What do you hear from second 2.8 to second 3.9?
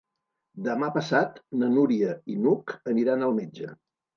aniran al metge.